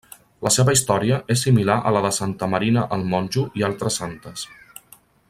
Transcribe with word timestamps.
La 0.45 0.51
seva 0.53 0.73
història 0.77 1.19
és 1.35 1.43
similar 1.47 1.75
a 1.89 1.93
la 1.97 2.01
de 2.07 2.13
Santa 2.19 2.49
Marina 2.57 2.87
el 2.97 3.07
Monjo 3.15 3.47
i 3.61 3.67
altres 3.69 4.03
santes. 4.03 4.49